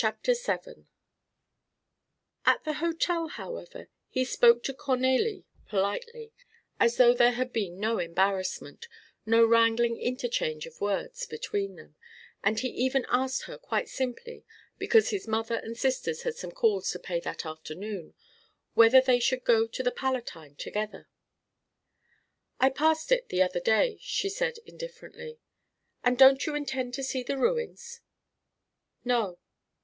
[0.00, 0.86] CHAPTER VII
[2.46, 6.30] At the hotel, however, he spoke to Cornélie politely,
[6.78, 8.86] as though there had been no embarrassment,
[9.26, 11.96] no wrangling interchange of words between them,
[12.44, 14.44] and he even asked her quite simply
[14.78, 18.14] because his mother and sisters had some calls to pay that afternoon
[18.74, 21.08] whether they should go to the Palatine together.
[22.60, 25.40] "I passed it the other day," she said, indifferently.
[26.04, 28.00] "And don't you intend to see the ruins?"
[29.04, 29.40] "No."